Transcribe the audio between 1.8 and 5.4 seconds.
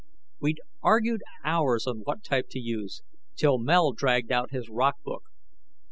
on what type to use, till Mel dragged out his rock book.